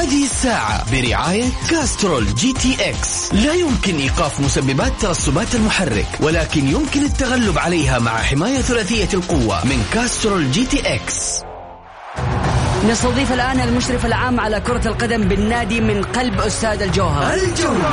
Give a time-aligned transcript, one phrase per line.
[0.00, 3.34] هذه الساعة برعاية Castrol GTX.
[3.34, 9.84] لا يمكن إيقاف مسببات ترسبات المحرك ولكن يمكن التغلب عليها مع حماية ثلاثية القوة من
[9.92, 11.42] Castrol GTX.
[12.88, 17.34] نستضيف الآن المشرف العام على كرة القدم بالنادي من قلب استاد الجوهرة.
[17.34, 17.92] الجولة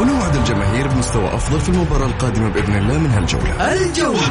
[0.00, 3.72] ونوعد الجماهير بمستوى أفضل في المباراة القادمة بإذن الله من هالجولة.
[3.72, 4.30] الجولة.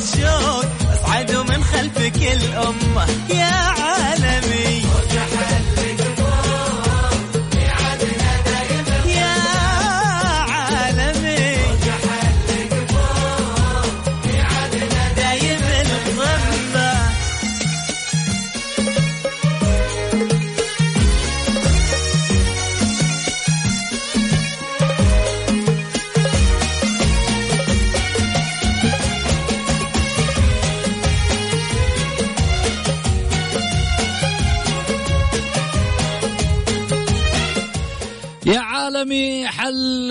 [0.00, 3.06] فاضت شوق اصعدوا من خلفك الأمة.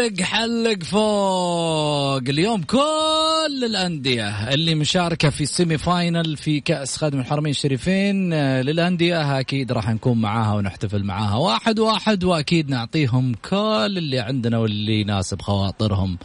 [0.09, 2.17] حلق حلق فوق.
[2.29, 9.39] اليوم كل الأندية اللي مشاركة في السيمي فاينل في كأس خادم الحرمين الشريفين آه، للأندية
[9.39, 11.35] أكيد راح نكون معاها ونحتفل معاها.
[11.35, 16.17] واحد واحد وأكيد نعطيهم كل اللي عندنا واللي يناسب خواطرهم.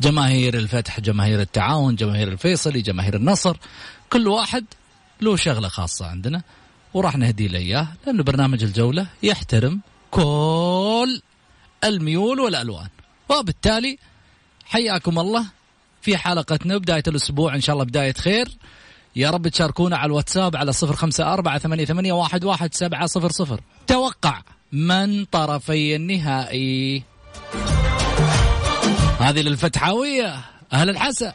[0.00, 3.56] جماهير الفتح جماهير التعاون جماهير الفيصلي جماهير النصر
[4.10, 4.64] كل واحد
[5.20, 6.42] له شغلة خاصة عندنا
[6.94, 9.80] وراح نهدي له إياه لأنه برنامج الجولة يحترم
[10.10, 11.20] كل
[11.84, 12.88] الميول والألوان.
[13.38, 13.98] وبالتالي
[14.64, 15.46] حياكم الله
[16.02, 17.54] في حلقتنا بداية الأسبوع.
[17.54, 18.48] إن شاء الله بداية خير.
[19.16, 23.30] يا رب تشاركونا على الواتساب على صفر خمسة أربعة ثمانية, ثمانية واحد, واحد سبعة صفر
[23.30, 23.60] صفر.
[23.86, 24.42] توقع
[24.72, 27.02] من طرفي النهائي.
[29.18, 30.36] هذه للفتحاوية.
[30.72, 31.32] أهل الحسا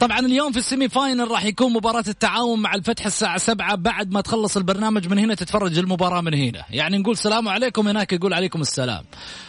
[0.00, 3.74] طبعا اليوم في السيمي فاينل راح يكون مباراة التعاون مع الفتح الساعة سبعة.
[3.74, 6.64] بعد ما تخلص البرنامج من هنا تتفرج المباراة من هنا.
[6.70, 9.04] يعني نقول سلام عليكم هناك يقول عليكم السلام.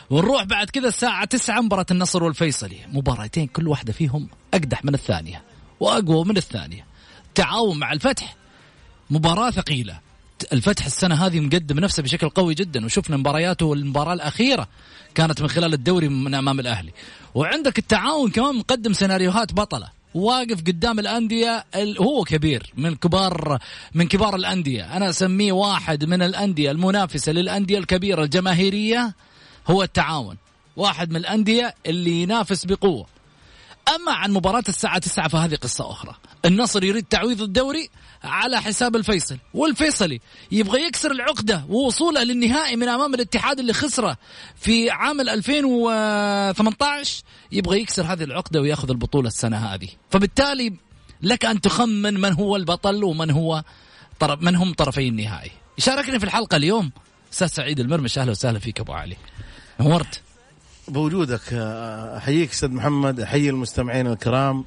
[0.10, 2.78] ونروح بعد كذا الساعة تسعة مباراة النصر والفيصلي.
[2.92, 5.44] مباراتين كل واحدة فيهم أقدح من الثانية
[5.80, 6.86] وأقوى من الثانية.
[7.36, 8.36] تعاون مع الفتح
[9.10, 10.00] مباراة ثقيلة.
[10.54, 12.86] الفتح السنة هذه مقدم نفسه بشكل قوي جدا.
[12.86, 14.68] وشفنا مبارياته المباراة الأخيرة
[15.16, 16.92] كانت من خلال الدوري من أمام الأهلي.
[17.36, 20.01] وعندك التعاون كمان مقدم سيناريوهات بطلة.
[20.14, 23.60] واقف قدام الأندية ال- هو كبير من كبار
[23.94, 24.98] من كبار الأندية.
[24.98, 29.14] أنا أسميه واحد من الأندية المنافسة للأندية الكبيرة الجماهيرية
[29.68, 30.38] هو التعاون.
[30.78, 33.06] واحد من الأندية اللي ينافس بقوة.
[33.96, 36.16] أما عن مباراة الساعة 9 فهذه قصة أخرى.
[36.46, 37.90] النصر يريد تعويض الدوري
[38.24, 40.20] على حساب الفيصل والفيصلي
[40.52, 44.18] يبغى يكسر العقدة ووصوله للنهائي من أمام الاتحاد اللي خسره
[44.56, 49.88] في عام 2018 يبغى يكسر هذه العقدة ويأخذ البطولة السنة هذه.
[50.10, 50.74] فبالتالي
[51.22, 53.64] لك أن تخمن من هو البطل ومن هو
[54.20, 55.52] طرف من هم طرفي النهائي.
[55.78, 56.92] يشاركني في الحلقة اليوم
[57.34, 58.18] أستاذ سعيد المرمش.
[58.18, 59.18] أهلا وسهلا فيك أبو علي.
[59.80, 60.22] نورت.
[60.88, 61.54] بوجودك
[62.18, 64.66] أحييك أستاذ محمد أحيي المستمعين الكرام.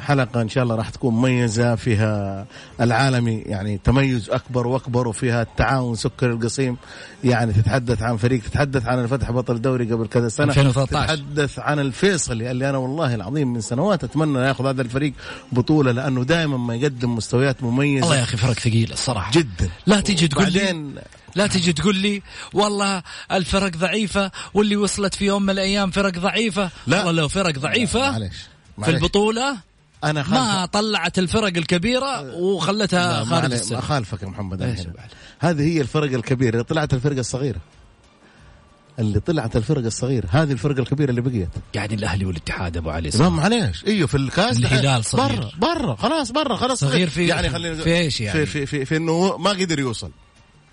[0.00, 2.46] حلقة إن شاء الله راح تكون مميزة فيها
[2.80, 6.76] العالمي يعني تميز أكبر وأكبر وفيها التعاون سكر القصيم
[7.24, 11.16] يعني تتحدث عن فريق تتحدث عن الفتح بطل الدوري قبل كذا سنة 2013.
[11.16, 15.12] تتحدث عن الفيصلي اللي أنا والله العظيم من سنوات أتمنى ياخذ هذا الفريق
[15.52, 20.00] بطولة لأنه دائما ما يقدم مستويات مميزة والله يا أخي فرق ثقيل الصراحة جدا لا
[20.00, 20.90] تيجي تقول لي
[21.34, 22.22] لا تيجي تقول لي
[22.54, 23.02] والله
[23.32, 27.04] الفرق ضعيفة واللي وصلت في يوم من الأيام فرق ضعيفة لا.
[27.04, 28.36] والله لو فرق ضعيفه معلش
[28.84, 28.90] في.
[28.90, 29.56] البطولة
[30.04, 34.62] أنا ما طلعت الفرق الكبيرة وخلتها لا، خارج السنة اخالفك يا محمد؟
[35.40, 36.52] هذه هي الفرق الكبيرة.
[36.52, 37.58] اللي طلعت الفرقه الصغيرة.
[38.98, 40.26] اللي طلعت الفرقه الصغيرة.
[40.30, 41.48] هذه الفرقه الكبيرة اللي بقيت.
[41.74, 43.84] يعني الأهلي والاتحاد أبو علي ما معليش.
[43.86, 45.54] إيوه في الكاس الهلال صغير.
[45.58, 45.94] برا برا.
[45.96, 49.36] خلاص برا خلاص صغير في- يعني خلينا في إيش يعني؟ في في, في, في إنه
[49.36, 50.10] ما قدر يوصل.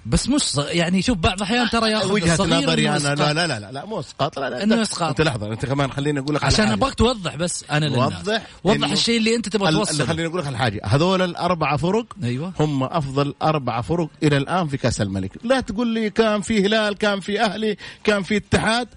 [0.05, 3.15] بس مش ص- يعني شوف بعض الأحيان ترى ياخذ وجهة نظري أنا.
[3.15, 5.09] لا لا لا لا, مو إسقاط لا لا إنه أنت- إسقاط.
[5.09, 6.67] أنت لحظة أنت كمان خليني أقول لك عشان.
[6.67, 8.13] ابغاك توضح بس أنا للناس.
[8.21, 10.05] وضح وضح الشيء اللي أنت تبغى توصله.
[10.05, 10.81] خليني أقول لك على حاجة.
[10.85, 12.53] هذول الاربعه فرق أيوه.
[12.59, 15.31] هم أفضل أربع فرق إلى الآن في كأس الملك.
[15.43, 18.87] لا تقول لي كان في هلال كان في أهلي كان في اتحاد.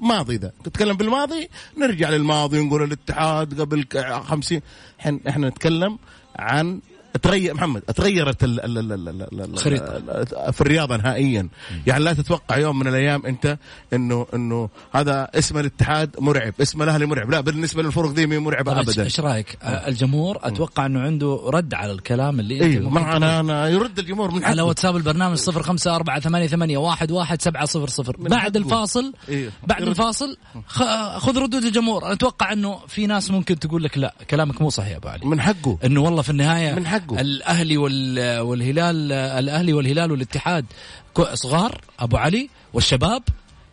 [0.00, 0.52] ماضي ذا.
[0.64, 4.60] تتكلم بالماضي؟ نرجع للماضي ونقول الاتحاد قبل ك- خمسين.
[5.00, 5.98] إحنا إحنا نتكلم
[6.36, 6.80] عن
[7.22, 9.96] تغير محمد تغيرت ال ال ال ال ال ال الخريطة.
[9.96, 11.48] ال- في الرياضة نهائيا
[11.86, 13.58] يعني لا تتوقع يوم من الأيام أنت
[13.92, 18.80] إنه إنه هذا اسم الاتحاد مرعب اسم الأهلي مرعب لا بالنسبة للفرق دي مي مرعبة
[18.80, 23.40] ابدا إيش رأيك؟ الجمهور أتوقع إنه عنده رد على الكلام اللي أنت أيوه ما أنا
[23.40, 24.64] أنا يرد الجمهور من على حقه.
[24.64, 28.58] واتساب البرنامج صفر خمسة أربعة ثمانية ثمانية واحد واحد سبعة صفر صفر من بعد حقه.
[28.58, 29.50] الفاصل إيه.
[29.66, 29.88] بعد يرد.
[29.90, 30.36] الفاصل
[31.18, 34.90] خذ ردود الجمهور أنا أتوقع أنه في ناس ممكن تقول لك لا كلامك مو صحيح
[34.90, 37.03] يا أبو علي من حقه إنه والله في النهاية من حقه.
[37.10, 40.64] الأهلي وال والهلال الأهلي والهلال والاتحاد.
[41.34, 43.22] صغار أبو علي والشباب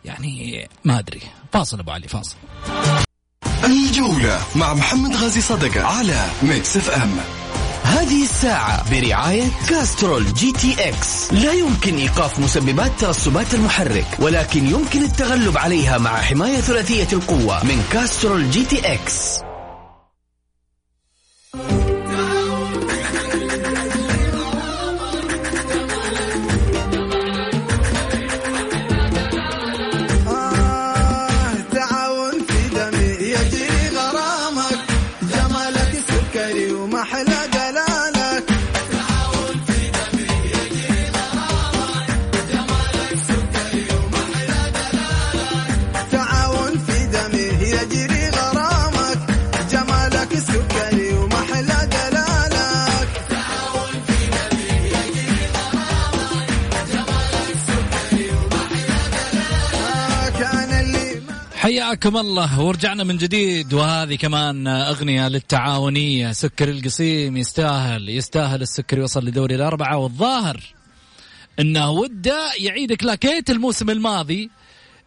[0.06, 1.22] يعني ما أدري.
[1.54, 2.36] فاصل أبو علي فاصل.
[3.64, 7.18] الجولة مع محمد غازي صدقة على Mix FM
[7.84, 11.34] هذه الساعة برعاية Castrol GTX.
[11.34, 17.84] لا يمكن إيقاف مسببات ترسبات المحرك ولكن يمكن التغلب عليها مع حماية ثلاثية القوة من
[17.92, 19.42] Castrol GTX.
[62.02, 62.62] حياكم الله.
[62.62, 66.32] ورجعنا من جديد وهذه كمان أغنية للتعاونية.
[66.32, 69.98] سكر القصيم يستاهل يستاهل السكر يوصل لدوري الأربعة.
[69.98, 70.64] والظاهر
[71.60, 74.50] أنه وده يعيد كلاكيت الموسم الماضي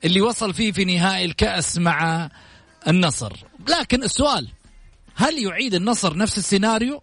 [0.05, 2.31] اللي وصل فيه في نهائي الكأس مع
[2.89, 3.33] النصر.
[3.69, 4.49] لكن السؤال
[5.15, 7.03] هل يعيد النصر نفس السيناريو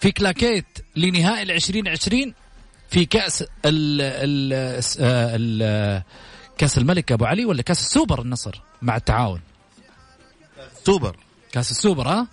[0.00, 0.66] في كلاكيت
[0.96, 2.34] لنهائي العشرين عشرين
[2.90, 4.52] في كأس ال ال
[5.00, 6.02] ال
[6.58, 9.40] كأس الملك أبو علي ولا كأس السوبر النصر؟ مع التعاون.
[10.84, 11.16] سوبر.
[11.52, 12.28] كأس السوبر ها؟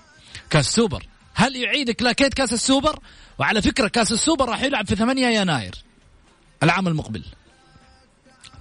[0.49, 1.03] كأس السوبر.
[1.33, 2.99] هل يعيد كلاكيت كأس السوبر؟
[3.39, 5.75] وعلى فكرة كأس السوبر راح يلعب في 8 يناير
[6.63, 7.23] العام المقبل.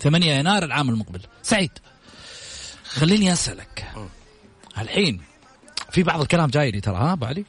[0.01, 1.21] 8 يناير العام المقبل.
[1.43, 1.79] سعيد
[2.85, 3.93] خليني أسألك.
[4.79, 5.21] الحين
[5.91, 7.45] في بعض الكلام جاي لي ترى ها أبو علي؟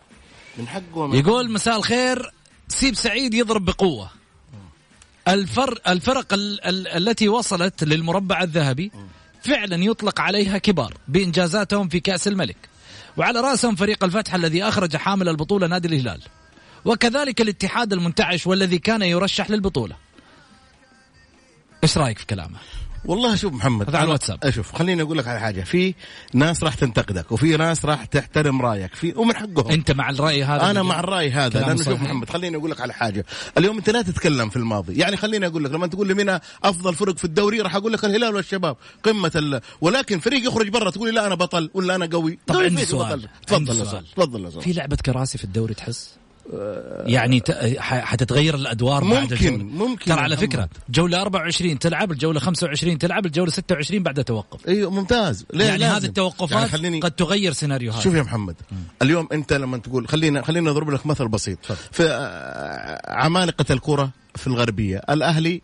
[0.58, 2.32] من حقه يقول مساء الخير
[2.68, 4.10] سيب سعيد يضرب بقوة.
[5.28, 8.92] الفر الفرق ال ال التي وصلت للمربع الذهبي
[9.44, 12.58] فعلا يطلق عليها كبار بإنجازاتهم في كأس الملك.
[13.18, 16.22] وعلى رأسهم فريق الفتح الذي أخرج حامل البطولة نادي الهلال.
[16.86, 19.96] وكذلك الاتحاد المنتعش والذي كان يرشح للبطولة.
[21.94, 22.58] إيش رأيك في كلامه؟
[23.06, 24.50] والله شوف محمد هذا على الواتساب.
[24.50, 25.96] شوف خليني أقول لك على حاجة في
[26.34, 30.72] ناس راح تنتقدك وفي ناس راح تحترم رأيك في ومن حقهم أنت مع الرأي هذا
[30.72, 32.02] أنا مع الرأي هذا لأنه شوف.
[32.02, 33.26] محمد خليني أقول لك على حاجة
[33.58, 36.96] اليوم أنت لا تتكلم في الماضي يعني خليني أقول لك لما تقول لي مين أفضل
[36.96, 39.62] فرق في الدوري راح أقول لك الهلال والشباب قمة ال...
[39.82, 42.78] ولكن فريق يخرج برا تقول لي لا أنا بطل ولا أنا قوي طب قوي عندي
[42.78, 43.28] فيك سؤال.
[43.48, 44.06] تفضل عندي سؤال.
[44.16, 44.64] تفضل سؤال.
[44.64, 46.10] في لعبة كراسي في الدوري تحس؟
[47.06, 47.42] يعني
[47.80, 49.64] حتتغير الأدوار بعد ممكن- الجولة.
[49.64, 50.38] ممكن ترى على.
[50.38, 54.68] فكرة جولة 24 تلعب الجولة 25 تلعب الجولة 26 بعدها توقف.
[54.68, 55.46] أيوه ممتاز.
[55.54, 55.96] ليه يعني لازم.
[55.96, 58.02] هذه التوقفات يعني خليني قد تغير سيناريو هذا.
[58.02, 58.56] شوف يا محمد
[59.02, 61.60] اليوم أنت لما تقول خلينا خلينا نضرب لك مثل بسيط.
[61.92, 65.62] في آه، عمالقة الكرة في الغربية الأهلي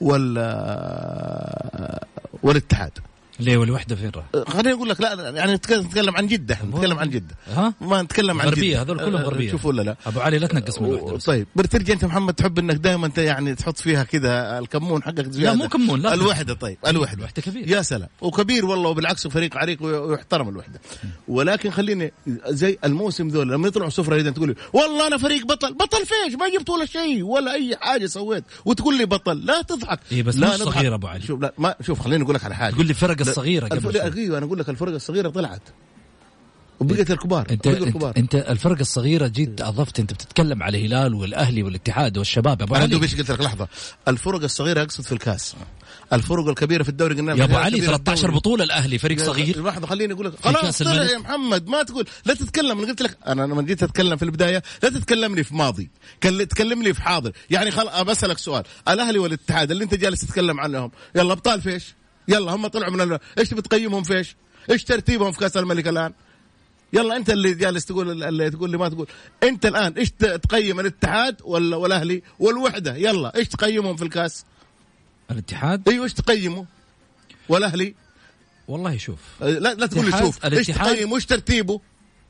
[0.00, 2.04] وال آه،
[2.42, 2.92] والاتحاد.
[3.40, 6.98] ليه والوحده فين راح؟ خليني أقول لك لا لا، يعني نتكلم عن جدة إحنا نتكلم
[6.98, 8.82] عن جدة ها؟ ما نتكلم عن غربية.
[8.82, 11.24] هذول كلهم أه، غربية شوف ولا لا أبو علي لا تنقص من الوحدة بس.
[11.24, 15.56] طيب بترجع أنت محمد تحب إنك دائما انت يعني تحط فيها كذا الكمون حقك زيادة
[15.56, 16.14] مو كمون، لا.
[16.14, 17.68] الوحدة طيب الوحدة الوحدة كبيرة.
[17.70, 20.80] يا سلام وكبير والله وبالعكس فريق عريق ويحترم الوحدة
[21.28, 22.12] ولكن خليني
[22.48, 26.34] زي الموسم ذول لما يطلعوا سفرة اذا تقول لي والله أنا فريق بطل بطل فيش
[26.34, 30.36] ما جبت ولا شيء ولا أي حاجة سويت وتقول لي بطل لا تضحك إيه بس
[30.36, 30.56] لا.
[30.56, 31.22] صغير أبو علي.
[31.26, 34.00] شوف لا ما شوف خليني أقول لك على حاجة تقول لي فرق لا، الصغيرة قبل.
[34.18, 35.62] أيوه أنا أقول لك الفرق الصغيرة طلعت.
[36.80, 38.12] وبقيت الكبار انت الكبار.
[38.16, 42.62] أنت الفرق الصغيرة جيت أضفت أنت بتتكلم على الهلال والأهلي والاتحاد والشباب.
[42.62, 43.68] أبو أنا دوب إيش قلت لك لحظة.
[44.08, 45.54] الفرق الصغيرة أقصد في الكاس.
[46.12, 48.36] الفرق الكبيرة في الدوري قلنا يا أبو علي كبيرة 13 الدوري.
[48.36, 49.64] بطولة الأهلي فريق صغير.
[49.64, 50.32] لحظة خليني أقول لك.
[50.36, 51.04] في خلاص طلع.
[51.04, 52.06] يا محمد ما تقول.
[52.26, 55.90] لا تتكلم أنا قلت لك أنا لما جيت أتكلم في البداية لا تتكلمني في ماضي.
[56.22, 57.32] كل- تكلم لي في حاضر.
[57.50, 58.62] يعني خل بسالك سؤال.
[58.88, 61.94] الأهلي والاتحاد اللي أنت جالس تتكلم عنهم يلا أبطال فيش؟
[62.28, 63.18] يلا هم طلعوا من ال...
[63.38, 64.36] إيش بتقيمهم فيش
[64.70, 66.12] إيش؟ ترتيبهم في كأس الملك الآن؟
[66.92, 69.06] يلا أنت اللي جالس تقول اللي تقول لي ما تقول.
[69.42, 74.44] أنت الآن إيش تقيم الاتحاد ولا والأهلي والوحدة؟ يلا إيش تقيمهم في الكأس؟
[75.30, 76.66] الاتحاد؟ إيوه إيش تقيمه؟
[77.48, 77.94] والأهلي؟
[78.68, 79.18] والله شوف.
[79.42, 80.44] أه، لا لا تقول لي الاتحاد- شوف.
[80.46, 81.80] إيش تقيمه؟ إيش ترتيبه؟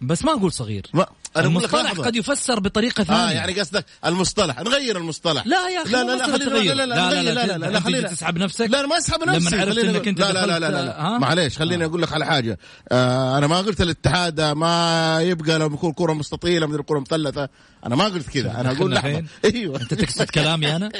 [0.00, 1.00] بس ما أقول صغير ما
[1.36, 1.92] لك المصطلح.
[1.92, 6.16] قد يفسر بطريقه ثانية آه يعني قصدك المصطلح نغير المصطلح لا يا أخي، لا لا
[6.16, 6.72] لا خلينا.
[6.72, 9.56] لا لا لا، لا، لا لا، لا خلينا تسحب نفسك؟ لا ما اسحب لما نفسي
[9.60, 12.58] عرفت خلينا إنك نقول- أنت لا لا لا لا؟ معليش خليني أقول لك على حاجة
[12.92, 17.48] آه أنا ما قلت الاتحاد ما يبقى لو يكون كره مستطيله مدري كره مثلثه
[17.86, 20.90] أنا ما قلت كذا أنا أقول لحظه؟ أيوه انت تقصد كلامي أنا؟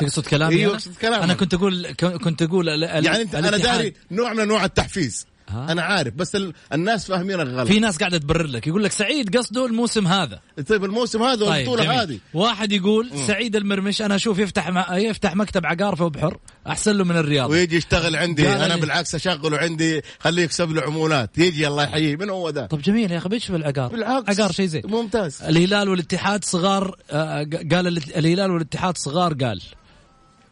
[0.00, 1.92] تقصد كلامي أيوه أنا اقصد كلامك أنا كنت أقول
[2.24, 3.56] كنت أقول يعني انت أنا.
[3.56, 8.18] داري نوع من انواع التحفيز أنا عارف بس ال- الناس فاهمينك غلط في ناس قاعدة
[8.18, 10.40] تبرر لك يقول لك سعيد قصده الموسم هذا.
[10.68, 12.02] طيب الموسم هذا طيب والبطولة.
[12.02, 12.18] هذه.
[12.34, 14.96] واحد يقول سعيد المرمش أنا أشوف يفتح مع...
[14.98, 19.14] يفتح مكتب عقار في بحر أحسن له من الرياض ويجي يشتغل عندي أنا لي- بالعكس
[19.14, 21.38] أشغله عندي خليه يكسب له عمولات.
[21.38, 23.88] يجي الله يحييه من هو ذا؟ طب جميل يا أخي بيش في العقار.
[23.88, 24.82] بالعكس عقار شيء زين.
[24.84, 25.42] ممتاز.
[25.42, 29.60] الهلال والاتحاد صغار آه، قال ال- الهلال والاتحاد صغار قال.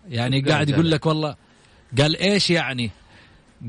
[0.08, 0.68] يعني قاعد.
[0.70, 1.36] يقول لك والله
[1.98, 2.90] قال إيش يعني؟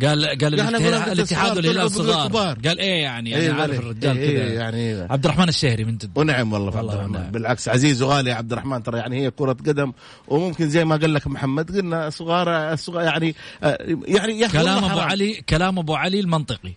[0.02, 2.58] قال قال يعني الاتحاد, الصغار والهلال صغار كبار.
[2.66, 3.80] قال إيه يعني؟ إيه أنا عارف.
[3.80, 4.44] الرجال إيه كذا.
[4.46, 7.32] إيه يعني عبد الرحمن الشهري من جد ونعم والله عبد الرحمن.
[7.32, 9.94] بالعكس عزيز وغالي يا عبد الرحمن ترى يعني هي كرة قدم
[10.28, 15.00] وممكن زي ما قال لك محمد قلنا صغار صغار يعني آه، يعني يا كلام أبو.
[15.00, 16.74] علي كلام أبو علي المنطقي.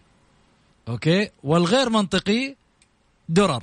[0.89, 2.55] أوكي؟ والغير منطقي
[3.29, 3.63] درر.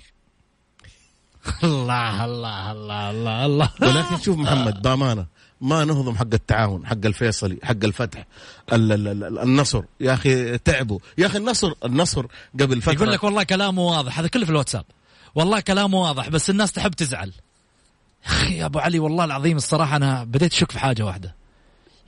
[1.64, 3.70] الله الله الله الله الله.
[3.82, 5.26] ولكن شوف محمد بأمانة.
[5.62, 8.26] ما نهضم حق التعاون حق الفيصلي حق الفتح
[8.74, 9.84] ال- ال- ال- النصر.
[10.00, 11.00] يا أخي تعبوا.
[11.18, 12.26] يا أخي النصر النصر
[12.60, 14.86] قبل فترة يقول لك والله كلامه واضح هذا كله في الواتساب.
[15.36, 17.34] والله كلامه واضح بس الناس تحب تزعل.
[18.26, 21.36] أخي يا أبو علي والله العظيم الصراحة أنا بديت أشك في حاجة واحدة.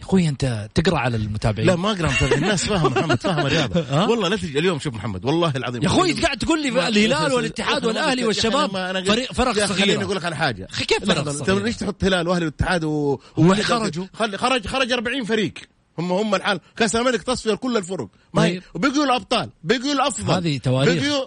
[0.03, 2.35] أخوي أنت تقرأ على المتابعين؟ لا ما أقرأ.
[2.35, 4.05] الناس فاهم محمد فاهم الرياضة.
[4.09, 5.83] والله لا تجي اليوم شوف محمد والله العظيم.
[5.83, 8.71] يا أخوي قاعد تقول لي الهلال والاتحاد والأهلي والشباب
[9.07, 10.67] فريق فرق أخي خليني أقول صغيره لك على حاجة.
[10.87, 13.19] كيف فرق؟ انت ليش تحط هلال وأهلي والاتحاد و...
[13.63, 14.05] خرجوا.
[14.13, 15.53] خلي خرج خرج 40 فريق.
[15.99, 16.59] هم هم الحال.
[16.77, 18.07] كأس الملك تصفية كل الفرق.
[18.33, 18.63] ما هي طيب.
[18.73, 19.49] وبقوا الأبطال.
[19.63, 20.33] بقوا الأفضل.
[20.33, 21.03] هذه تواريخ.
[21.03, 21.25] بقوا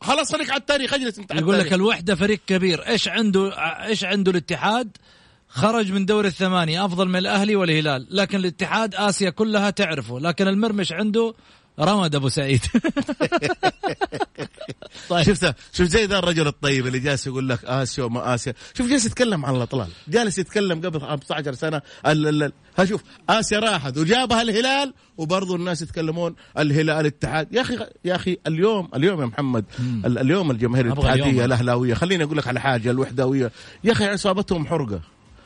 [0.00, 1.72] خلاص خليك على التاريخ اجلس انت يقول لك.
[1.72, 2.86] الوحدة فريق كبير.
[2.88, 3.52] إيش عنده
[3.86, 4.96] إيش عنده الاتحاد؟
[5.54, 8.06] خرج من دور الثمانية أفضل من الأهلي والهلال.
[8.10, 10.20] لكن الاتحاد آسيا كلها تعرفه.
[10.20, 11.34] لكن المرمش عنده
[11.80, 12.60] رمد أبو سعيد.
[15.08, 15.22] طيب.
[15.22, 18.54] شفت شوف زي ذا الرجل الطيب اللي جالس يقول لك آسيا وما آسيا.
[18.78, 19.88] شوف جالس يتكلم عن الأطلال.
[20.08, 21.82] جالس يتكلم قبل 15 سنة.
[22.06, 27.60] ال ال ال ها شوف آسيا راحت وجابها الهلال وبرضه الناس يتكلمون الهلال الاتحاد يا
[27.60, 30.86] أخي يا أخي اليوم اليوم يا محمد ال- اليوم الجماهير.
[30.86, 33.52] الاتحادية الأهلاوية خليني أقول لك على حاجة الوحداويه
[33.84, 35.00] يا أخي إصابتهم حرقة.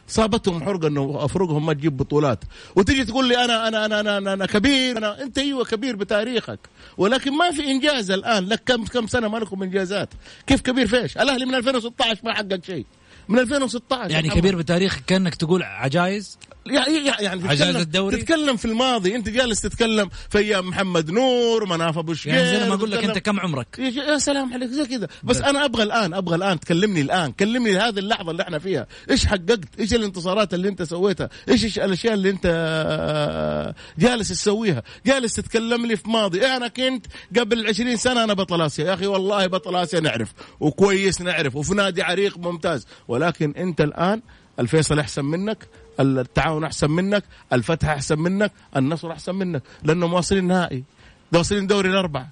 [0.08, 2.44] صابتهم حرقه إنه أفرقهم ما تجيب بطولات.
[2.76, 4.98] وتجي تقول لي أنا أنا أنا أنا, أنا, أنا كبير.
[4.98, 6.58] أنا أنت أيوه كبير بتاريخك.
[6.98, 8.48] ولكن ما في إنجاز الآن.
[8.48, 10.08] لك كم كم سنة ما لكم إنجازات.
[10.46, 12.86] كيف كبير فيش الأهلي من 2016 ما حقق شيء.
[13.28, 16.38] من 2016 يعني كبير بتاريخك كأنك تقول عجايز؟
[16.70, 21.66] يعني يعني عجائز تتكلم, الدوري؟ تتكلم في الماضي انت جالس تتكلم في أيام محمد نور
[21.66, 24.86] مناف أبو شقير يعني زي لما أقول لك أنت كم عمرك؟ يا سلام عليك زي
[24.86, 25.08] كذا.
[25.24, 27.32] بس أنا أبغى الآن أبغى الآن تكلمني الآن.
[27.32, 28.86] كلمني هذه اللحظة اللي إحنا فيها.
[29.10, 35.34] إيش حققت؟ إيش الانتصارات اللي أنت سويتها؟ إيش الأشياء اللي أنت آه، جالس تسويها؟ جالس
[35.34, 36.46] تتكلم لي في ماضي.
[36.46, 37.06] أنا كنت
[37.38, 38.84] قبل 20 سنة أنا بطل آسيا.
[38.84, 42.86] يا أخي والله بطل آسيا نعرف وكويس نعرف وفي نادي عريق ممتاز.
[43.08, 44.22] ولكن أنت الآن
[44.60, 45.58] الفيصل أحسن منك.
[46.00, 50.84] التعاون أحسن منك الفتح أحسن منك النصر أحسن منك لأنهم واصلين نهائي
[51.32, 52.28] ده واصلين دوري الأربعة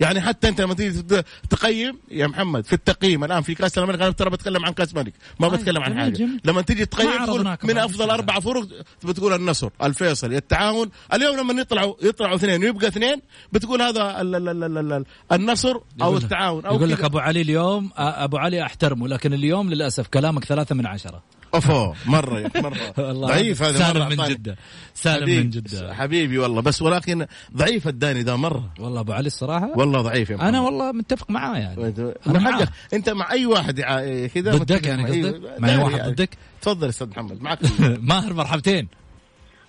[0.00, 4.10] يعني حتى أنت لما تيجي تقيم يا محمد في التقييم الآن في كأس الملك أنا
[4.10, 6.40] ترى بتكلم عن كأس ملك ما طيب، بتكلم عن حاجة جميل.
[6.44, 8.10] لما تيجي تقيم تقول من أفضل.
[8.10, 8.68] أربع فرق
[9.04, 13.20] بتقول النصر الفيصل التعاون اليوم لما يطلعوا يطلعوا اثنين ويبقى اثنين
[13.52, 17.04] بتقول هذا ال ال ال ال ال النصر أو التعاون أو يقول لك.
[17.04, 21.22] أبو علي اليوم أبو علي أحترمه لكن اليوم للأسف كلامك ثلاثة من عشرة
[21.54, 22.94] اوفو مرة مرة
[23.26, 24.34] ضعيف هذا سالم مرة من أعطاني.
[24.34, 24.56] جدة
[24.94, 29.70] سالم من جدة حبيبي والله بس ولكن ضعيف الداني ذا مرة والله أبو علي الصراحة
[29.76, 30.60] والله ضعيف يا أنا.
[30.60, 31.94] والله متفق معاه يعني
[32.26, 32.52] معاه.
[32.52, 35.40] حقك أنت مع أي واحد يع- كذا ضدك يعني قصدك؟ أيوة.
[35.58, 36.12] مع لا واحد يعني.
[36.12, 36.30] ضدك؟
[36.62, 37.58] تفضل أستاذ محمد معك
[38.10, 38.88] ماهر مرحبتين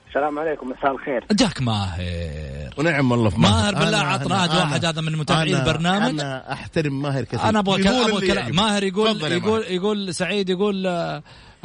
[0.09, 5.01] السلام عليكم مساء الخير جاك ماهر ونعم والله في ماهر بالله أنا- عطنا واحد هذا
[5.01, 6.09] من متابعي أنا- البرنامج.
[6.19, 8.55] أنا أحترم ماهر كثير أنا أبغى يقول كلام.
[8.55, 9.71] ماهر يقول يقول ماهر.
[9.71, 10.87] يقول سعيد يقول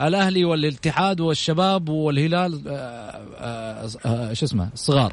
[0.03, 2.73] الأهلي والاتحاد والشباب والهلال آه،
[3.39, 5.13] آه، آه، شو اسمه الصغار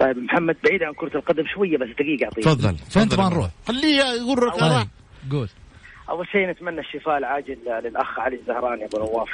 [0.00, 2.44] طيب محمد بعيد عن كرة القدم شوية بس دقيقة أعطيك.
[2.44, 2.76] تفضل.
[2.76, 4.86] فين تبغى يا نروح؟ خليه يقول لك طيب آراء.
[5.30, 5.48] قول.
[6.10, 9.28] أول شيء نتمنى الشفاء العاجل للأخ علي الزهراني أبو نواف.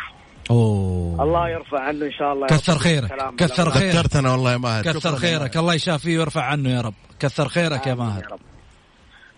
[0.51, 1.23] أوه.
[1.23, 2.47] الله يرفع عنه إن شاء الله.
[2.51, 2.79] يا كثر.
[2.79, 3.71] خيرك كثر.
[3.71, 3.95] خيرك.
[3.95, 4.85] ذكرتنا والله يا ماهر.
[4.85, 5.57] كثر يا خيرك.
[5.57, 6.95] الله يشافيه ويرفع عنه يا رب.
[7.21, 8.33] كثر خيرك يا ماهر.
[8.33, 8.41] رب.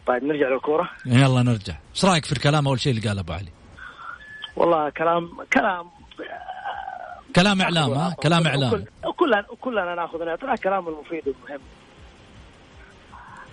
[0.06, 0.90] طيب نرجع للكورة.
[1.06, 1.74] يلا نرجع.
[1.94, 3.63] إيش رأيك في الكلام أول شيء اللي قاله أبو علي؟
[4.56, 5.86] والله كلام كلام
[7.36, 8.84] كلام إعلام ها؟ كلام إعلام.
[9.04, 11.60] وكلنا كلنا ناخذ لا كلام المفيد والمهم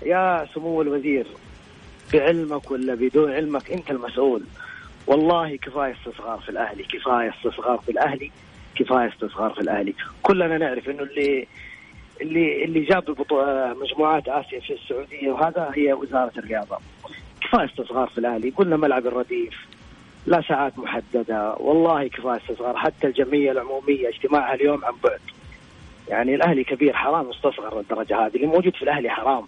[0.05, 1.27] يا سمو الوزير
[2.13, 4.43] بعلمك ولا بدون علمك أنت المسؤول؟
[5.07, 8.31] والله كفاية استصغار في الأهلي كفاية استصغار في الأهلي
[8.75, 9.93] كفاية استصغار في الأهلي.
[10.23, 11.47] كلنا نعرف إنه اللي
[12.21, 13.03] اللي اللي جاب
[13.81, 16.77] مجموعات آسيا في السعودية وهذا هي وزارة الرياضة.
[17.41, 18.49] كفاية استصغار في الأهلي.
[18.49, 19.53] قلنا ملعب الرديف.
[20.25, 21.55] لا ساعات محددة.
[21.59, 22.77] والله كفاية استصغار.
[22.77, 25.19] حتى الجمعية العمومية اجتماعها اليوم عن بعد.
[26.07, 28.35] يعني الأهلي كبير حرام يستصغر للدرجه هذه.
[28.35, 29.45] اللي موجود في الأهلي حرام.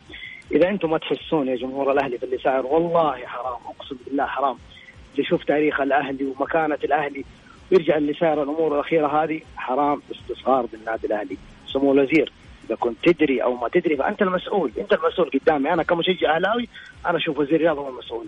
[0.51, 3.59] إذا أنتم ما تحسون يا جمهور الأهلي باللي صاير والله حرام.
[3.65, 4.57] أقسم بالله حرام.
[5.17, 7.25] يشوف تاريخ الأهلي ومكانة الأهلي
[7.71, 11.37] ويرجع اللي صاير الأمور الأخيرة هذه حرام استصغار بالنادي الأهلي.
[11.67, 12.31] سمو الوزير
[12.67, 14.71] إذا كنت تدري أو ما تدري فأنت المسؤول.
[14.77, 15.73] أنت المسؤول قدامي.
[15.73, 16.67] أنا كمشجع أهلاوي
[17.05, 18.25] أنا أشوف وزير الرياضه هو المسؤول.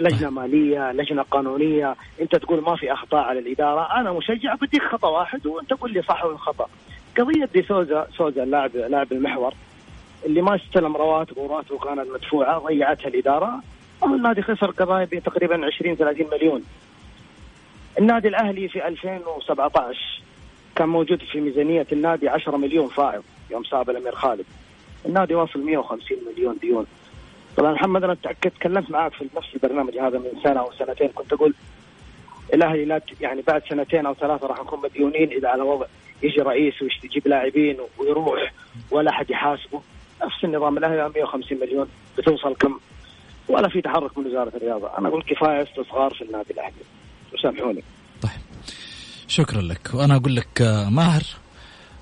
[0.00, 1.96] لجنة مالية لجنة قانونية.
[2.20, 4.00] أنت تقول ما في أخطاء على الإدارة.
[4.00, 6.68] أنا مشجع بديك خطأ واحد وأنت قول لي صح ولا خطا
[7.18, 9.54] قضية دي سوزا سوزا اللاعب لاعب المحور
[10.26, 13.60] اللي ما استلم رواتبه وراتبه كانت مدفوعة ضيعتها الإدارة.
[14.04, 16.62] النادي خسر قضايا بتقريبا 20 30 مليون.
[17.98, 20.22] النادي الأهلي في 2017
[20.76, 24.44] كان موجود في ميزانية النادي 10 مليون فائض يوم صاب الأمير خالد.
[25.06, 26.86] النادي واصل 150 مليون ديون.
[27.58, 31.08] طبعا محمد أنا تاكدت تكلمت معك في نفس البرنامج هذا من سنة أو سنتين.
[31.08, 31.54] كنت أقول
[32.54, 35.86] الأهلي لا يعني بعد سنتين أو ثلاثة راح نكون مديونين إذا على وضع
[36.22, 38.52] يجي رئيس ويجيب لاعبين ويروح
[38.90, 39.82] ولا حد يحاسبه.
[40.24, 42.78] نفس النظام الأهلي 150 مليون بتوصل كم؟
[43.48, 44.98] ولا في تحرك من وزارة الرياضة.
[44.98, 46.82] أنا أقول كفاية استصغار في النادي الأهلي.
[47.34, 47.82] وسامحوني
[49.28, 49.90] شكرا لك.
[49.94, 51.22] وأنا أقول لك آه، ماهر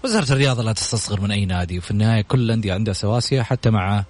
[0.04, 1.78] وزارة الرياضة لا تستصغر من أي نادي.
[1.78, 4.04] وفي النهاية كل الأندية عندها سواسية حتى مع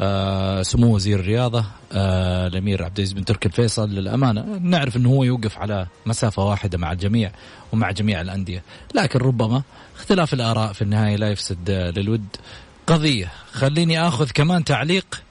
[0.00, 4.58] آه، سمو وزير الرياضة آه، الأمير عبد العزيز بن تركي الفيصل للأمانة.
[4.62, 7.32] نعرف إنه هو يوقف على مسافة واحدة مع الجميع
[7.72, 8.62] ومع جميع الأندية.
[8.94, 9.62] لكن ربما
[9.96, 12.24] اختلاف الآراء في النهاية لا يفسد للود.
[12.86, 13.32] قضية.
[13.52, 15.22] خليني آخذ كمان تعليق.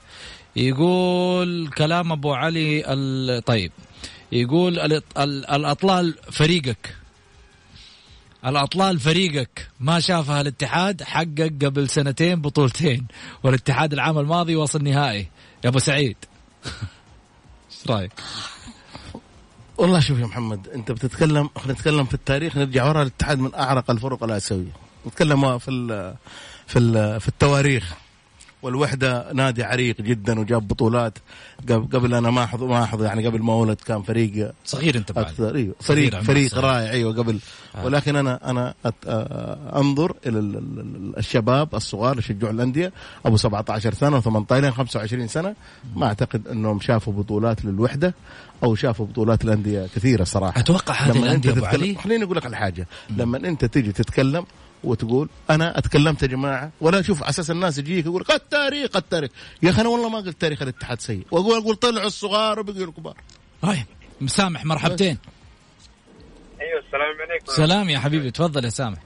[0.56, 3.72] يقول كلام أبو علي ال- طيب.
[4.32, 6.96] يقول الأط- ال- الأطلال فريقك.
[8.46, 13.06] الأطلال فريقك ما شافها الاتحاد حقق قبل سنتين بطولتين
[13.42, 15.28] والاتحاد العام الماضي وصل نهائي.
[15.64, 16.16] يا أبو سعيد.
[16.64, 18.12] إيش رأيك؟
[19.78, 23.90] والله شوف يا محمد أنت بتتكلم خلينا نتكلم في التاريخ نرجع ورا الاتحاد من أعرق
[23.90, 24.72] الفرق الآسيوية.
[25.06, 26.14] نتكلم في ال
[26.66, 27.94] في ال في التواريخ.
[28.64, 31.18] والوحدة نادي عريق جدا وجاب بطولات.
[31.68, 35.12] قبل, قبل أنا ما احضر ما أحضر يعني قبل ما ولد كان فريق صغير أنت
[35.12, 35.24] بعد.
[35.24, 35.54] أكثر.
[35.54, 35.74] أيوه.
[35.80, 36.58] فريق فريق.
[36.58, 36.90] رائع.
[36.90, 37.38] أيوه قبل.
[37.76, 37.84] آه.
[37.84, 42.92] ولكن أنا أنا أت آه، أنظر إلى ال- ال- ال- الشباب الصغار اللي يشجعوا الأندية.
[43.26, 45.54] أبو 17 سنة و18 لين 25 سنة.
[45.96, 48.14] ما أعتقد إنهم شافوا بطولات للوحدة
[48.64, 50.60] أو شافوا بطولات الأندية كثيرة صراحة.
[50.60, 52.86] أتوقع هذه الأندية أبو تتكلم علي؟ خليني أقول لك على حاجة.
[53.16, 54.44] لما أنت تيجي تتكلم
[54.84, 59.30] وتقول أنا أتكلمت يا جماعة ولا أشوف على أساس الناس يجيك يقول لك التاريخ التاريخ
[59.62, 61.26] يا أخي أنا والله ما قلت تاريخ الاتحاد سيء.
[61.30, 63.16] واقول أقول طلعوا الصغار وبقوا الكبار.
[63.62, 63.86] طيب
[64.20, 65.18] مسامح مرحبتين.
[66.60, 67.46] أيوه السلام عليكم.
[67.46, 68.98] سلام يا حبيبي تفضل يا سامح.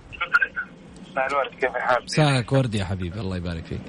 [1.10, 3.80] مساء الورد كيف الحال؟ مساك ورد يا حبيبي الله يبارك فيك.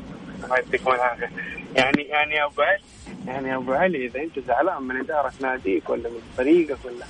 [0.43, 1.32] الله يعطيكم العافية.
[1.75, 2.82] يعني يعني يا أبو علي
[3.28, 7.06] يعني يا أبو علي إذا أنت زعلان من إدارة ناديك ولا من فريقك ولا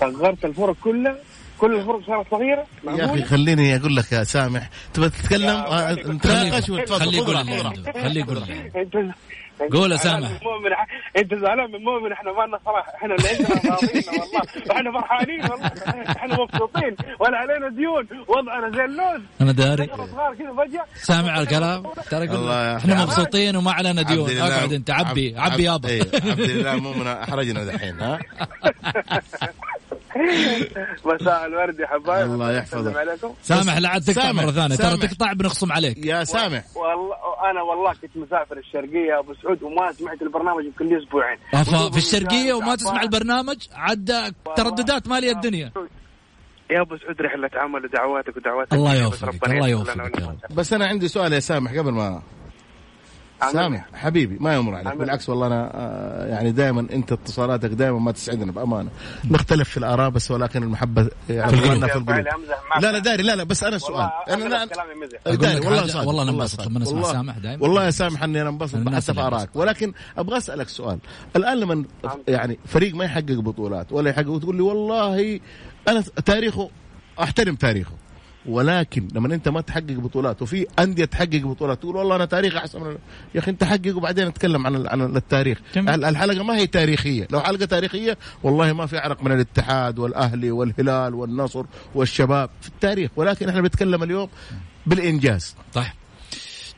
[0.00, 1.18] صغرت الفرق كلها
[1.58, 4.70] كل الفرق صارت صغيرة يا أخي خليني أقول لك يا سامح.
[4.94, 5.64] تبغى تتكلم؟
[6.14, 7.36] نتناقش خليه يقول
[8.02, 9.12] خليه يقول
[9.72, 10.28] قول يا سامح.
[10.28, 10.70] مؤمن
[11.16, 12.12] أنت زعلان من مؤمن.
[12.12, 12.88] إحنا ما لنا صلاح.
[12.94, 14.42] إحنا اللي عندنا والله.
[14.66, 15.70] وإحنا فرحانين والله.
[16.16, 16.96] إحنا مبسوطين.
[17.20, 18.08] ولا علينا ديون.
[18.28, 19.22] وضعنا زي اللوز.
[19.40, 19.86] أنا داري.
[19.86, 20.84] صغار كذا فجأة.
[20.94, 23.04] سامع الكلام؟ ترى إحنا.
[23.04, 24.30] مبسوطين وما علينا ديون.
[24.38, 24.90] أقعد أنت.
[24.90, 25.34] عبي.
[25.38, 25.88] عبي يابا.
[25.88, 28.18] إيه، عبد الله مو من أحرجنا دحين ها؟
[31.14, 32.26] مساء الورد يا حبايب.
[32.26, 33.16] الله يحفظك.
[33.42, 34.76] سامح لا عاد تقطع مرة ثانية.
[34.76, 34.96] ترى.
[35.08, 36.06] تقطع بنخصم عليك.
[36.06, 36.64] يا سامح.
[36.76, 41.38] والله أنا والله كنت مسافر الشرقية أبو سعود وما سمعت البرنامج يمكن لي أسبوعين.
[41.90, 45.72] في الشرقية وما تسمع البرنامج؟ عدى ترددات مالية الدنيا.
[46.70, 48.72] يا أبو سعود رحلة عمل ودعواتك ودعواتك.
[48.72, 50.52] الله يوفقك، الله يوفقك.
[50.52, 52.22] بس أنا عندي سؤال يا سامح قبل ما.
[53.52, 54.86] سامح حبيبي ما يمر عليك.
[54.86, 54.98] عمل.
[54.98, 58.90] بالعكس والله أنا آه، يعني دائما أنت اتصالاتك دائما ما تسعدنا بأمانة.
[59.30, 62.06] نختلف في الآراء بس ولكن المحبة يعني في القلوب.
[62.10, 62.82] فعلي أمزح معك.
[62.82, 63.92] لا لا داري لا لا بس أنا سؤال.
[64.30, 65.18] والله أنا لا كلامي مزح.
[65.26, 66.66] أقول داري والله صادق والله أنا والله انبسط.
[66.66, 67.62] لما نسمع والله- سامح دايما.
[67.62, 70.98] والله يا سامح إني أنا انبسط الناس حتى في اللي اراك ولكن أبغى أسألك سؤال.
[71.36, 71.84] الآن لما
[72.28, 75.40] يعني فريق ما يحقق بطولات ولا يحقق وتقول لي والله
[75.88, 76.70] أنا تاريخه
[77.22, 77.92] أحترم تاريخه.
[78.46, 82.80] ولكن لما انت ما تحقق بطولات وفي أندية تحقق بطولات تقول والله أنا تاريخي أحسن
[82.80, 82.96] من
[83.34, 85.58] يا أخي أنت حقق وبعدين نتكلم عن عن التاريخ.
[85.74, 86.04] جميل.
[86.04, 87.28] الحلقة ما هي تاريخية.
[87.30, 93.10] لو حلقة تاريخية والله ما في عرق من الاتحاد والأهلي والهلال والنصر والشباب في التاريخ.
[93.16, 94.28] ولكن إحنا بنتكلم اليوم
[94.86, 95.56] بالإنجاز.
[95.74, 95.92] طيب.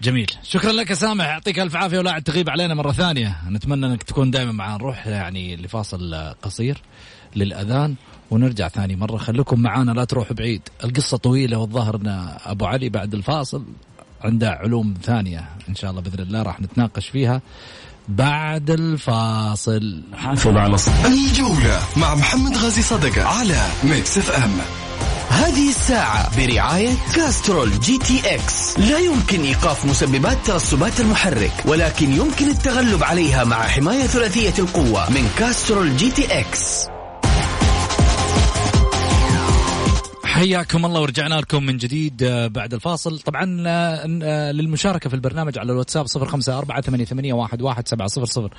[0.02, 0.30] جميل.
[0.42, 1.24] شكرا لك يا سامح.
[1.24, 3.36] يعطيك ألف عافية ولا تغيب علينا مرة ثانية.
[3.50, 6.82] نتمنى إنك تكون دائما معنا نروح يعني لفاصل قصير
[7.36, 7.94] للأذان.
[8.30, 9.16] ونرجع ثاني مرة.
[9.16, 10.62] خليكم معانا لا تروحوا بعيد.
[10.84, 13.64] القصة طويلة والظاهر إن أبو علي بعد الفاصل
[14.20, 17.40] عنده علوم ثانية إن شاء الله بإذن الله راح نتناقش فيها
[18.08, 20.02] بعد الفاصل.
[20.14, 24.52] حافظ على الجولة مع محمد غازي صدقة على Mix FM
[25.30, 33.44] هذه الساعة برعاية Castrol GTX لا يمكن إيقاف مسببات ترسبات المحرك ولكن يمكن التغلب عليها
[33.44, 36.86] مع حماية ثلاثية القوة من Castrol GTX
[40.36, 43.18] حياكم الله ورجعنا لكم من جديد آه، بعد الفاصل.
[43.18, 47.88] طبعا آه، آه، للمشاركة في البرنامج على الواتساب صفر خمسة أربعة ثمانية ثمانية واحد واحد
[47.88, 48.50] سبعة صفر صفر.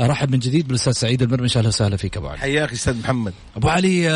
[0.00, 2.38] أرحب من جديد بالأستاذ سعيد المرمش أهلا وسهلا فيك أبو علي.
[2.38, 3.32] حياك أستاذ محمد.
[3.56, 4.08] أبو علي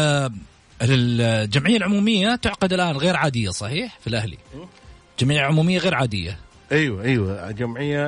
[0.82, 4.38] الجمعية العمومية تعقد الآن غير عادية صحيح؟ في الأهلي.
[5.18, 6.38] جمعية عمومية غير عادية.
[6.72, 8.06] أيوه أيوه جمعية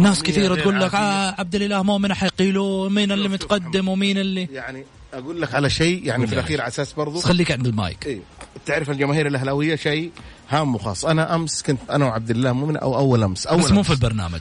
[0.00, 0.94] ناس غير تقول لك.
[0.94, 6.06] آه عبد الإله مؤمن حيقيلوا مين اللي متقدم ومين اللي يعني أقول لك على شيء
[6.06, 7.20] يعني في الأخير على أساس برضو.
[7.20, 8.06] خليك عند المايك.
[8.06, 8.22] أيوه
[8.66, 10.10] تعرف الجماهير الأهلاوية شيء
[10.50, 11.04] هام وخاص.
[11.04, 13.46] أنا أمس كنت أنا وعبد الله مؤمن أو أول أمس.
[13.46, 13.82] أول بس مو.
[13.82, 14.40] في البرنامج.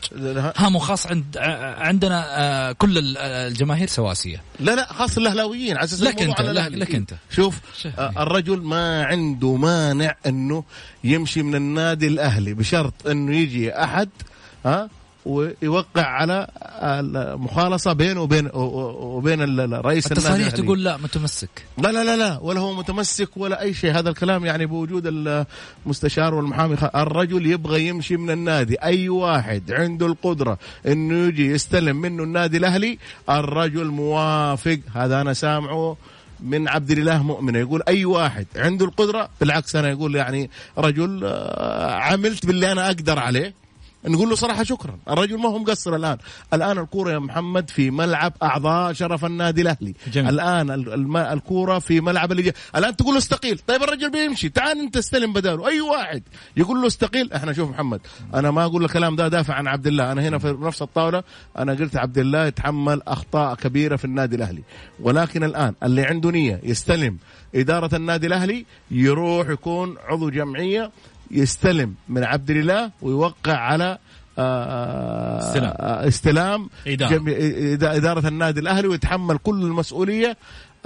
[0.57, 1.37] هام خاص عند
[1.77, 4.41] عندنا آه، كل ال- الجماهير سواسية.
[4.59, 5.77] لا, لا خاص الأهلاويين.
[5.77, 6.71] على أساس لك أنت، على لك-.
[6.71, 7.13] لك أنت.
[7.31, 7.99] شوف شوف.
[7.99, 10.63] آه، الرجل ما عنده مانع إنه
[11.03, 14.09] يمشي من النادي الأهلي بشرط إنه يجي أحد
[14.65, 14.89] ها
[15.27, 16.47] ويوقع على
[16.81, 20.63] المخالصة بينه وبين وبين ال- رئيس النادي التصاريح الأهلي.
[20.63, 21.49] تقول لا متمسك.
[21.77, 23.91] لا لا لا لا ولا هو متمسك ولا أي شيء.
[23.99, 25.03] هذا الكلام يعني بوجود
[25.85, 26.77] المستشار والمحامي.
[26.95, 28.75] الرجل يبغى يمشي من النادي.
[28.83, 32.97] أي واحد عنده القدرة إنه يجي يستلم منه النادي الأهلي
[33.29, 34.79] الرجل موافق.
[34.95, 35.97] هذا أنا سامعه
[36.39, 37.59] من عبد الإله مؤمنة.
[37.59, 43.19] يقول أي واحد عنده القدرة بالعكس أنا يقول يعني رجل آه، عملت باللي أنا أقدر
[43.19, 43.53] عليه.
[44.05, 44.99] نقول له صراحة شكرا.
[45.09, 46.17] الرجل ما هو مقصر الآن.
[46.53, 49.93] الآن الكورة يا محمد في ملعب أعضاء شرف النادي الأهلي.
[50.11, 50.29] جميل.
[50.29, 50.71] الآن
[51.17, 53.59] الكورة في ملعب اللي الآن تقول له استقيل.
[53.67, 54.49] طيب الرجل بيمشي.
[54.49, 55.67] تعال أنت استلم بداله.
[55.67, 56.23] أي واحد
[56.57, 57.33] يقول له استقيل.
[57.33, 58.01] إحنا شوف محمد
[58.33, 60.11] أنا ما أقول الكلام ده دافع عن عبد الله.
[60.11, 61.23] أنا هنا في نفس الطاولة
[61.57, 64.63] أنا قلت عبد الله يتحمل أخطاء كبيرة في النادي الأهلي.
[64.99, 67.17] ولكن الآن اللي عنده نية يستلم
[67.55, 70.91] إدارة النادي الأهلي يروح يكون عضو جمعية
[71.31, 73.97] يستلم من عبد الله ويوقع على
[74.39, 75.73] آه، استلام.
[75.79, 77.09] آه، استلام إدارة.
[77.17, 77.25] جم-
[77.79, 80.76] إد- إدارة النادي الأهلي ويتحمل كل المسؤولية ال- تج- آه،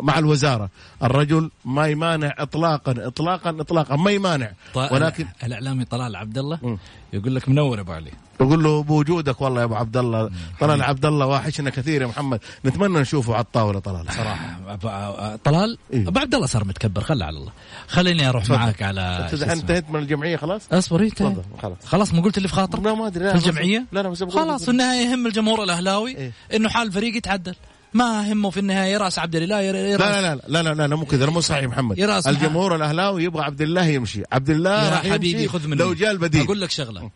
[0.00, 0.70] مع الوزارة.
[1.02, 4.52] الرجل ما يمانع اطلاقا اطلاقا اطلاقا ما يمانع.
[4.74, 6.78] ولكن الإعلامي طلال عبد الله.
[7.12, 8.10] يقول لك منور أبو علي.
[8.40, 10.30] يقول له بوجودك والله يا أبو عبد الله.
[10.60, 12.40] طلال عبد الله واحشنا كثير يا محمد.
[12.64, 14.06] نتمنى نشوفه على الطاولة طلال.
[14.12, 15.36] صراحة.
[15.44, 16.08] طلال إيه.
[16.08, 17.52] أبو عبد الله صار متكبر خله على الله.
[17.88, 18.56] خليني أروح تفضل.
[18.56, 19.30] معاك على.
[19.32, 21.76] انتهيت من الجمعية خلاص؟ أصبر انت تفضل خلاص.
[21.84, 24.70] خلاص ما قلت اللي في خاطرك؟ لا ما أدري في الجمعية؟ لا لا خلاص في
[24.70, 26.32] النهايه يهم الجمهور الأهلاوي إيه.
[26.54, 27.54] إنه حال الفريق يتعدل.
[27.94, 30.96] ما همه في النهاية راس عبد الله ير- يراس لا لا لا لا لا لا
[30.96, 31.98] مو كذا مو صحيح محمد.
[31.98, 34.22] يراس الجمهور الأهلاوي يبغى عبد الله يمشي.
[34.32, 35.76] عبد الله راح حبيبي خذ مني.
[35.76, 36.44] لو جاء البديل.
[36.44, 37.10] أقول لك شغلة.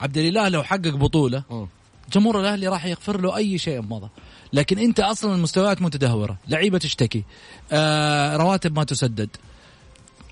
[0.00, 1.68] عبد الاله لو حقق بطولة.
[2.12, 4.08] جمهور الأهلي راح يغفر له أي شيء مضى.
[4.52, 6.38] لكن أنت أصلا المستويات متدهورة.
[6.48, 7.24] لعيبة تشتكي.
[7.72, 9.28] آه رواتب ما تسدد.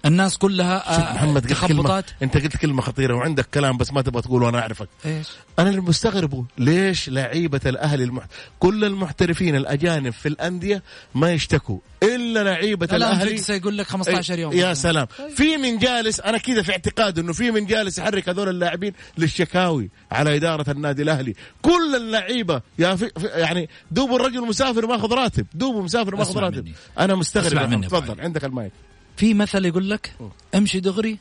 [0.05, 4.23] الناس كلها آه محمد قلت كلمة أنت قلت كلمة خطيرة وعندك كلام بس ما تبغى
[4.23, 4.89] تقول وأنا أعرفك.
[5.07, 8.31] إيش؟ أنا اللي مستغربه ليش لعيبة الأهلي المحت...
[8.59, 10.83] كل المحترفين الأجانب في الأندية
[11.15, 13.43] ما يشتكوا؟ إلا لعيبة الان الأهلي.
[13.49, 14.53] يقول لك 15 يوم.
[14.53, 15.07] يا سلام.
[15.37, 19.91] في من جالس أنا كذا في اعتقاد إنه في من جالس يحرك هذول اللاعبين للشكاوي
[20.13, 21.35] على إدارة النادي الأهلي.
[21.63, 26.65] كل اللعيبة يا في يعني دوب الرجل مسافر ماخذ راتب دوب مسافر ماخذ راتب.
[26.65, 26.75] مني.
[26.99, 27.85] أنا مستغرب.
[27.85, 28.21] تفضل.
[28.21, 28.73] عندك المايك.
[29.17, 30.15] في مثل يقول لك
[30.55, 31.19] امشي دغري.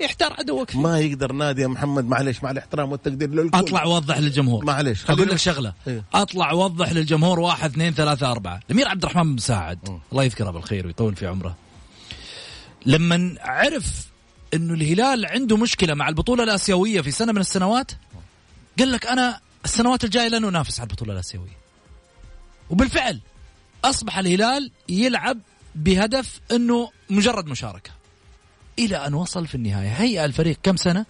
[0.00, 0.76] يحتار عدوك.
[0.76, 3.58] ما يقدر نادي يا محمد معلش مع الاحترام والتقدير للكل.
[3.58, 4.64] اطلع وضح للجمهور.
[4.64, 5.72] معلش أقول لك شغلة.
[5.86, 6.04] إيه.
[6.14, 8.60] اطلع وضح للجمهور واحد اثنين ثلاثة أربعة.
[8.66, 9.78] الأمير عبد الرحمن بن مساعد
[10.12, 11.56] الله يذكره بالخير ويطول في عمره
[12.86, 14.06] لما عرف
[14.54, 17.90] إنه الهلال عنده مشكلة مع البطولة الآسيوية في سنة من السنوات
[18.78, 21.56] قال لك أنا السنوات الجاية لن أنافس على البطولة الآسيوية.
[22.70, 23.20] وبالفعل
[23.84, 25.38] أصبح الهلال يلعب
[25.74, 27.90] بهدف أنه مجرد مشاركة.
[28.78, 29.88] إلى أن وصل في النهاية.
[29.88, 31.06] هيئ الفريق كم سنة؟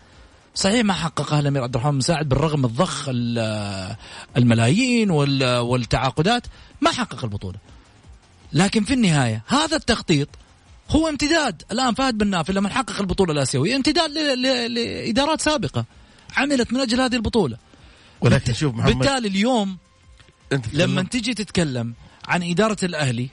[0.55, 3.97] صحيح ما حققها الامير عبد الرحمن مساعد بالرغم من ضخ ال-
[4.37, 6.47] الملايين وال- والتعاقدات
[6.81, 7.59] ما حقق البطولة.
[8.53, 10.29] لكن في النهاية هذا التخطيط
[10.91, 11.63] هو امتداد.
[11.73, 14.11] الآن فهد بن نافل لما حقق البطولة الآسيوية امتداد
[14.71, 15.85] لإدارات سابقة.
[16.37, 17.57] عملت من أجل هذه البطولة.
[18.21, 19.77] ولكن شوف محمد بالتالي اليوم
[20.73, 21.95] لما تجي تتكلم
[22.29, 23.29] عن إدارة الأهلي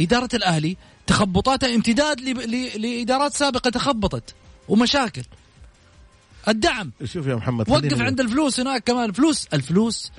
[0.00, 0.76] إدارة الأهلي
[1.06, 4.34] تخبطاتها امتداد ل- ل- لإدارات سابقة تخبطت
[4.68, 5.22] ومشاكل.
[6.48, 6.90] الدعم.
[7.04, 9.08] شوف يا محمد وقف عند الفلوس هناك كمان.
[9.08, 10.10] الفلوس الفلوس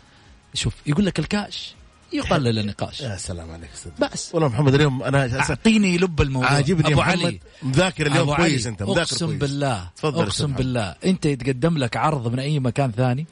[0.53, 1.73] شوف يقول لك الكاش.
[2.13, 6.49] يقلل النقاش يا سلام عليك أستاذ بس والله محمد اليوم أنا أعطيني لب الموضوع.
[6.49, 7.25] عاجبني أبو محمد.
[7.25, 7.39] علي.
[7.63, 8.67] مذاكر اليوم أبو كويس.
[8.67, 9.39] أنت مذاكر أقسم كويس.
[9.39, 9.89] بالله.
[9.95, 10.53] تفضل أقسم.
[10.53, 10.95] بالله.
[11.05, 13.27] أنت يتقدم لك عرض من أي مكان ثاني.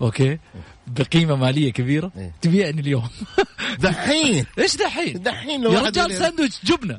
[0.00, 0.38] okay؟
[0.86, 2.12] بقيمة مالية كبيرة.
[2.16, 2.34] إيه.
[2.40, 3.08] تبيعني اليوم.
[3.82, 4.46] دحين.
[4.58, 6.98] إيش دحين؟ دحين لو يا رجال ساندويتش جبنة.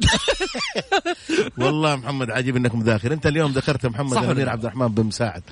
[1.65, 3.13] والله محمد عجيب إنك مذاكر.
[3.13, 5.43] أنت اليوم ذكرت محمد الأمير لا؟ عبد الرحمن بن مساعد.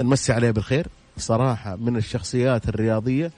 [0.00, 0.86] نمسي عليه بالخير.
[1.18, 3.32] صراحة من الشخصيات الرياضية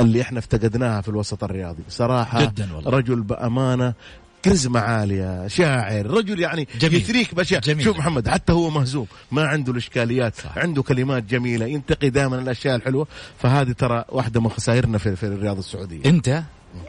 [0.00, 2.90] اللي إحنا افتقدناها في الوسط الرياضي صراحة جداً والله.
[2.90, 3.94] رجل بأمانة
[4.42, 7.00] كاريزما عالية شاعر رجل يعني جميل.
[7.00, 7.84] يثريك بأشياء جميل.
[7.84, 10.58] شوف محمد حتى هو مهزوم ما عنده الإشكاليات صح.
[10.58, 13.06] عنده كلمات جميلة ينتقي دائما الأشياء الحلوة
[13.38, 16.42] فهذه ترى واحدة من خسائرنا في, في الرياضة السعودية انت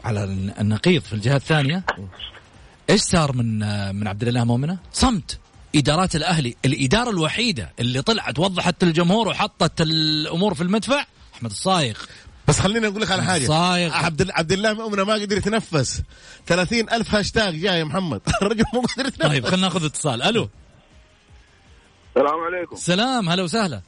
[0.04, 0.24] على
[0.60, 1.82] النقيض في الجهة الثانية
[2.90, 3.58] إيش صار من
[3.96, 5.38] من عبد الله مؤمنة؟ صمت
[5.74, 11.96] إدارات الأهلي الإدارة الوحيدة اللي طلعت وضحت للجمهور وحطت الأمور في المدفع أحمد الصايغ
[12.48, 13.46] بس خليني أقول لك على حاجة.
[13.46, 13.94] صايغ.
[13.94, 16.02] عبد عبد الله مؤمنة ما قدر يتنفس.
[16.46, 18.20] 30 ألف هاشتاج جاي يا محمد.
[18.42, 19.28] الرجل مو قادر يتنفس.
[19.28, 20.22] طيب خلينا ناخذ اتصال.
[20.22, 20.48] ألو.
[22.16, 22.76] السلام عليكم.
[22.76, 23.28] سلام.
[23.28, 23.82] هلا وسهلا.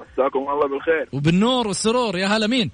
[0.00, 1.08] مساكم الله بالخير.
[1.12, 2.18] وبالنور والسرور.
[2.18, 2.70] يا هلا مين؟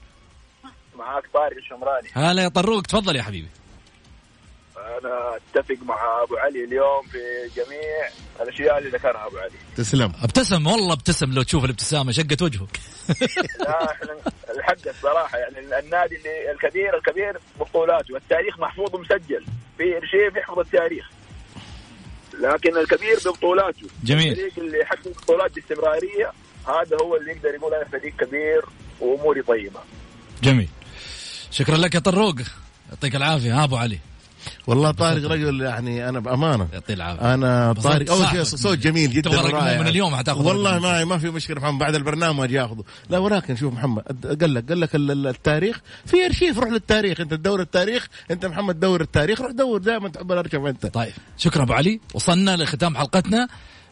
[0.99, 2.09] معاك طارق الشمراني.
[2.13, 2.83] هلا يا طروق.
[2.83, 3.49] تفضل يا حبيبي.
[4.99, 7.19] أنا أتفق مع أبو علي اليوم في
[7.57, 8.09] جميع
[8.41, 9.59] الأشياء اللي ذكرها أبو علي.
[9.77, 10.13] تسلم.
[10.23, 12.67] ابتسم والله ابتسم لو تشوف الابتسامة شقت وجهه
[13.61, 14.17] لا إحنا
[14.57, 19.45] الحق الصراحة يعني النادي اللي الكبير الكبير ببطولاته والتاريخ محفوظ ومسجل.
[19.79, 21.11] في شيء يحفظ التاريخ.
[22.41, 24.33] لكن الكبير ببطولاته جميل.
[24.33, 26.33] الفريق اللي يحقق بطولات باستمراريه
[26.69, 28.63] هذا هو اللي يقدر يقول أنا فريق كبير
[29.01, 29.81] وأموري طيبة.
[30.43, 30.69] جميل.
[31.51, 32.35] شكرا لك يا طروق.
[32.89, 33.99] يعطيك العافية ها أبو علي.
[34.67, 36.69] والله طارق رجل يعني أنا بأمانة.
[36.73, 37.35] يعطيه العافية.
[37.35, 38.27] أنا طارق أول.
[38.27, 39.81] شيء صوت جميل جدا ورائع.
[39.81, 40.79] من اليوم حتاخذ والله.
[40.79, 42.85] ما ما في مشكلة محمد بعد البرنامج ياخذه.
[43.11, 44.03] لا ولكن شوف محمد.
[44.41, 45.81] قال لك قال لك ال- ال- التاريخ.
[46.07, 47.21] في أرشيف روح للتاريخ.
[47.21, 48.09] أنت تدور التاريخ.
[48.31, 49.41] أنت محمد دور التاريخ.
[49.41, 50.87] روح دور دائما تحب الارشيف أنت.
[50.87, 51.13] طيب.
[51.39, 52.01] شكرا أبو علي.
[52.15, 53.49] وصلنا لختام حلقتنا.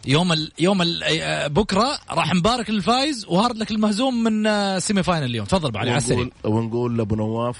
[0.06, 4.78] يوم ال يوم ال آه، بكرة راح نبارك للفايز و hard luck المهزوم من آه،
[4.78, 5.46] semi-final اليوم.
[5.46, 6.18] تفضل أبو علي على السريع.
[6.44, 7.56] ونقول ونقول لأبو نواف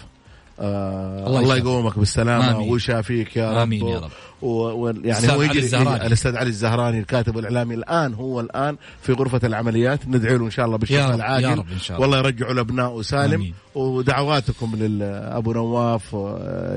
[0.61, 1.57] آه الله الله.
[1.57, 2.59] يقومك بالسلامة.
[2.59, 4.11] ويشافيك يا رب آمين يا رب.
[4.43, 4.49] و...
[4.49, 4.87] و...
[4.88, 6.07] يعني أستاذ هو علي يجري الزهراني.
[6.07, 10.67] الأستاذ علي الزهراني الكاتب الإعلامي الآن هو الآن في غرفة العمليات ندعي له إن شاء
[10.67, 12.01] الله بالشفاء العاجل يا رب إن شاء الله.
[12.09, 13.55] والله يرجعه لابنائه سالم آمين.
[13.75, 16.12] ودعواتكم لابو نواف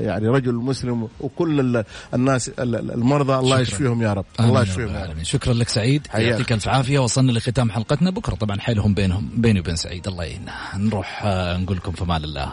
[0.00, 3.60] يعني رجل مسلم وكل ال- الناس ال- ال- المرضى الله.
[3.60, 5.22] يشفيهم يا رب آمين الله يشفيهم يا رب.
[5.22, 6.06] شكرا لك سعيد.
[6.14, 10.52] يعطيك ألف عافية وصلنا لختام حلقتنا بكرة طبعا حيلهم بينهم بيني وبين سعيد الله يعيننا
[10.76, 12.52] نروح آه، نقول لكم في أمان الله